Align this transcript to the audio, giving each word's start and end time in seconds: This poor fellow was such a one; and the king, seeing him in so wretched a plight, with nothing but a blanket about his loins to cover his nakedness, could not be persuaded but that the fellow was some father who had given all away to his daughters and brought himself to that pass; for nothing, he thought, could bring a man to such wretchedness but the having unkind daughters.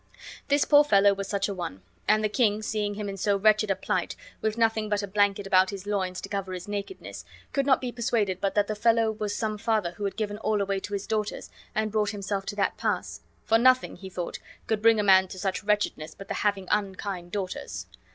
This 0.47 0.65
poor 0.65 0.83
fellow 0.83 1.13
was 1.13 1.27
such 1.27 1.47
a 1.47 1.53
one; 1.53 1.83
and 2.07 2.23
the 2.23 2.27
king, 2.27 2.63
seeing 2.63 2.95
him 2.95 3.07
in 3.07 3.17
so 3.17 3.37
wretched 3.37 3.69
a 3.69 3.75
plight, 3.75 4.15
with 4.41 4.57
nothing 4.57 4.89
but 4.89 5.03
a 5.03 5.07
blanket 5.07 5.45
about 5.45 5.69
his 5.69 5.85
loins 5.85 6.19
to 6.21 6.27
cover 6.29 6.53
his 6.53 6.67
nakedness, 6.67 7.23
could 7.53 7.67
not 7.67 7.79
be 7.79 7.91
persuaded 7.91 8.41
but 8.41 8.55
that 8.55 8.65
the 8.65 8.73
fellow 8.73 9.11
was 9.11 9.35
some 9.35 9.59
father 9.59 9.91
who 9.91 10.05
had 10.05 10.17
given 10.17 10.39
all 10.39 10.59
away 10.59 10.79
to 10.79 10.93
his 10.93 11.05
daughters 11.05 11.51
and 11.75 11.91
brought 11.91 12.09
himself 12.09 12.47
to 12.47 12.55
that 12.55 12.77
pass; 12.77 13.19
for 13.43 13.59
nothing, 13.59 13.95
he 13.95 14.09
thought, 14.09 14.39
could 14.65 14.81
bring 14.81 14.99
a 14.99 15.03
man 15.03 15.27
to 15.27 15.37
such 15.37 15.63
wretchedness 15.63 16.15
but 16.15 16.27
the 16.27 16.33
having 16.33 16.67
unkind 16.71 17.31
daughters. 17.31 17.85